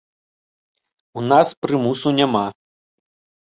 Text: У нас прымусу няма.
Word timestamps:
У 1.21 1.27
нас 1.31 1.47
прымусу 1.67 2.17
няма. 2.23 2.45